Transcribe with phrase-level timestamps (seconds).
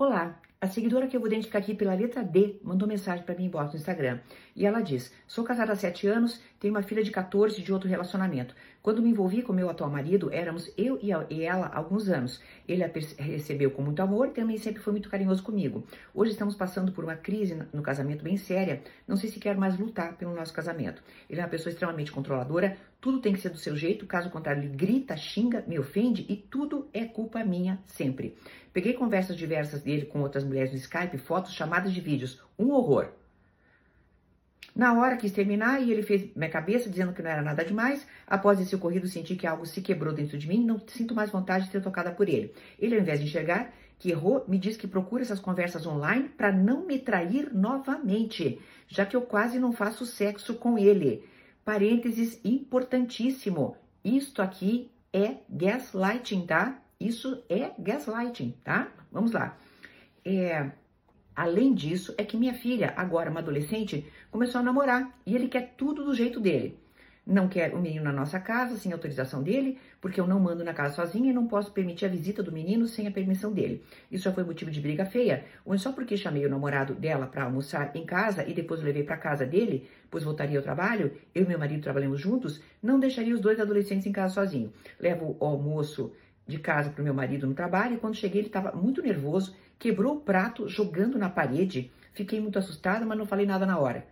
[0.00, 3.46] Olá, a seguidora que eu vou identificar aqui pela letra D mandou mensagem para mim
[3.46, 4.20] em no Instagram.
[4.54, 7.88] E ela diz: Sou casada há 7 anos, tenho uma filha de 14 de outro
[7.88, 8.54] relacionamento.
[8.88, 12.40] Quando me envolvi com meu atual marido, éramos eu e ela há alguns anos.
[12.66, 15.84] Ele a recebeu com muito amor também sempre foi muito carinhoso comigo.
[16.14, 18.80] Hoje estamos passando por uma crise no casamento bem séria.
[19.06, 21.02] Não sei se quero mais lutar pelo nosso casamento.
[21.28, 24.62] Ele é uma pessoa extremamente controladora, tudo tem que ser do seu jeito, caso contrário,
[24.62, 28.38] ele grita, xinga, me ofende e tudo é culpa minha sempre.
[28.72, 32.40] Peguei conversas diversas dele com outras mulheres no Skype, fotos, chamadas de vídeos.
[32.58, 33.17] Um horror.
[34.74, 38.06] Na hora quis terminar e ele fez minha cabeça dizendo que não era nada demais.
[38.26, 41.66] Após esse ocorrido, senti que algo se quebrou dentro de mim não sinto mais vontade
[41.66, 42.52] de ser tocada por ele.
[42.78, 46.52] Ele, ao invés de enxergar que errou, me diz que procura essas conversas online para
[46.52, 51.24] não me trair novamente, já que eu quase não faço sexo com ele.
[51.64, 53.76] Parênteses importantíssimo.
[54.04, 56.80] Isto aqui é gaslighting, tá?
[57.00, 58.88] Isso é gaslighting, tá?
[59.10, 59.58] Vamos lá.
[60.24, 60.70] É,
[61.38, 65.74] além disso, é que minha filha, agora uma adolescente, começou a namorar e ele quer
[65.76, 66.76] tudo do jeito dele
[67.28, 70.72] não quer o menino na nossa casa sem autorização dele, porque eu não mando na
[70.72, 73.84] casa sozinha e não posso permitir a visita do menino sem a permissão dele.
[74.10, 77.44] Isso já foi motivo de briga feia, ou só porque chamei o namorado dela para
[77.44, 81.46] almoçar em casa e depois levei para casa dele, pois voltaria ao trabalho, eu e
[81.46, 84.72] meu marido trabalhamos juntos, não deixaria os dois adolescentes em casa sozinho.
[84.98, 86.12] Levo o almoço
[86.48, 89.54] de casa para o meu marido no trabalho e quando cheguei ele estava muito nervoso,
[89.78, 91.92] quebrou o prato jogando na parede.
[92.14, 94.06] Fiquei muito assustada, mas não falei nada na hora.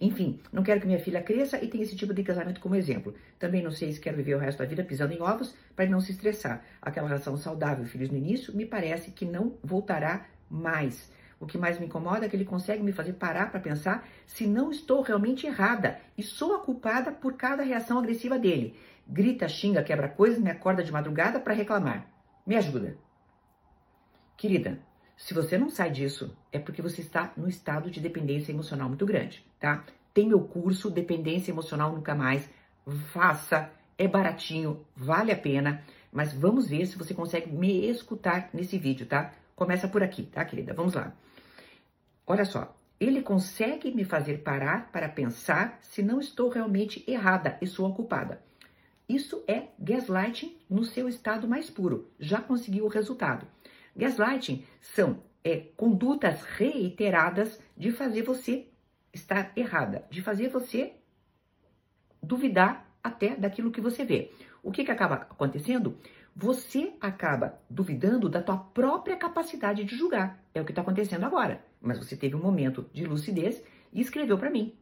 [0.00, 3.14] Enfim, não quero que minha filha cresça e tenha esse tipo de casamento como exemplo.
[3.38, 6.00] Também não sei se quero viver o resto da vida pisando em ovos para não
[6.00, 6.64] se estressar.
[6.80, 11.10] Aquela relação saudável feliz no início me parece que não voltará mais.
[11.40, 14.46] O que mais me incomoda é que ele consegue me fazer parar para pensar se
[14.46, 18.74] não estou realmente errada e sou a culpada por cada reação agressiva dele.
[19.06, 22.06] Grita, xinga, quebra coisas, me acorda de madrugada para reclamar.
[22.46, 22.98] Me ajuda.
[24.36, 24.80] Querida,
[25.16, 29.06] se você não sai disso, é porque você está no estado de dependência emocional muito
[29.06, 29.84] grande, tá?
[30.14, 32.48] Tem meu curso Dependência Emocional Nunca Mais.
[33.12, 35.82] Faça, é baratinho, vale a pena,
[36.12, 39.32] mas vamos ver se você consegue me escutar nesse vídeo, tá?
[39.58, 40.72] Começa por aqui, tá, querida?
[40.72, 41.12] Vamos lá.
[42.24, 47.66] Olha só, ele consegue me fazer parar para pensar se não estou realmente errada e
[47.66, 48.40] sou a culpada.
[49.08, 52.08] Isso é gaslighting no seu estado mais puro.
[52.20, 53.48] Já conseguiu o resultado.
[53.96, 58.68] Gaslighting são é, condutas reiteradas de fazer você
[59.12, 60.92] estar errada, de fazer você
[62.22, 64.30] duvidar até daquilo que você vê.
[64.62, 65.98] O que, que acaba acontecendo?
[66.40, 70.40] Você acaba duvidando da tua própria capacidade de julgar.
[70.54, 71.64] É o que está acontecendo agora.
[71.80, 73.60] Mas você teve um momento de lucidez
[73.92, 74.72] e escreveu para mim.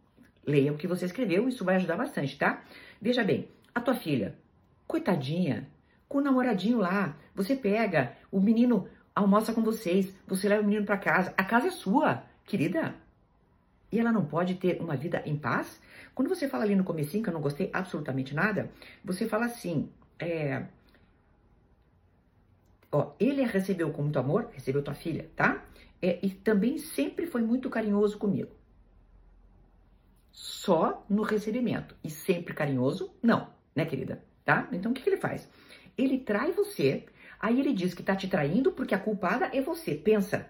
[0.47, 2.63] Leia o que você escreveu, isso vai ajudar bastante, tá?
[3.01, 4.37] Veja bem, a tua filha,
[4.87, 5.67] coitadinha,
[6.07, 10.85] com o namoradinho lá, você pega o menino almoça com vocês, você leva o menino
[10.85, 12.95] para casa, a casa é sua, querida.
[13.91, 15.81] E ela não pode ter uma vida em paz?
[16.15, 18.71] Quando você fala ali no comecinho, que eu não gostei absolutamente nada,
[19.03, 19.89] você fala assim,
[20.19, 20.67] é...
[22.91, 25.65] Ó, ele a recebeu com muito amor, recebeu tua filha, tá?
[26.01, 28.51] É, e também sempre foi muito carinhoso comigo.
[30.31, 31.97] Só no recebimento.
[32.05, 34.23] E sempre carinhoso, não, né, querida?
[34.45, 34.69] Tá?
[34.73, 35.49] Então o que, que ele faz?
[35.97, 37.07] Ele trai você
[37.39, 39.95] Aí ele diz que tá te traindo porque a culpada é você.
[39.95, 40.49] Pensa,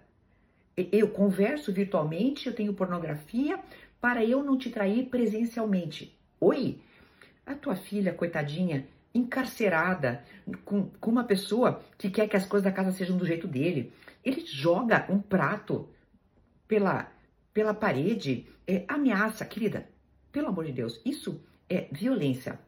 [0.76, 3.58] eu converso virtualmente, eu tenho pornografia
[4.00, 6.16] para eu não te trair presencialmente.
[6.40, 6.80] Oi?
[7.44, 10.24] A tua filha, coitadinha, encarcerada,
[10.64, 13.92] com, com uma pessoa que quer que as coisas da casa sejam do jeito dele.
[14.24, 15.88] Ele joga um prato
[16.68, 17.10] pela,
[17.52, 19.88] pela parede, é, ameaça, querida,
[20.30, 22.58] pelo amor de Deus, isso é violência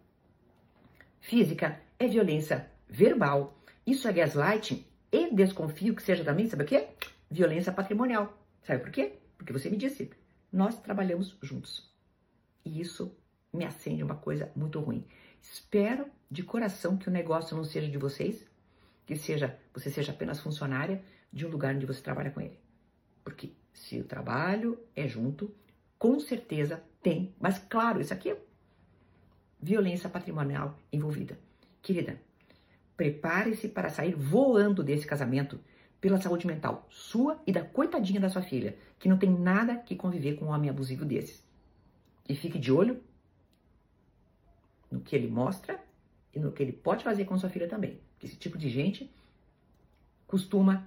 [1.20, 6.88] física, é violência verbal, isso é gaslighting e desconfio que seja também, sabe o quê?
[7.30, 8.38] Violência patrimonial.
[8.62, 9.18] Sabe por quê?
[9.36, 10.10] Porque você me disse,
[10.52, 11.90] nós trabalhamos juntos.
[12.64, 13.16] E isso
[13.52, 15.04] me acende uma coisa muito ruim.
[15.40, 18.46] Espero de coração que o negócio não seja de vocês,
[19.06, 21.02] que seja você seja apenas funcionária
[21.32, 22.58] de um lugar onde você trabalha com ele.
[23.24, 25.54] Porque se o trabalho é junto,
[25.98, 28.42] com certeza tem, mas claro, isso aqui é
[29.60, 31.38] violência patrimonial envolvida.
[31.80, 32.20] Querida,
[32.98, 35.60] Prepare-se para sair voando desse casamento
[36.00, 39.94] pela saúde mental sua e da coitadinha da sua filha, que não tem nada que
[39.94, 41.46] conviver com um homem abusivo desses.
[42.28, 43.00] E fique de olho
[44.90, 45.80] no que ele mostra
[46.34, 48.00] e no que ele pode fazer com sua filha também.
[48.12, 49.10] Porque esse tipo de gente
[50.26, 50.86] costuma,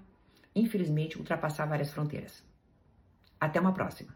[0.55, 2.43] infelizmente, ultrapassar várias fronteiras.
[3.39, 4.15] Até uma próxima.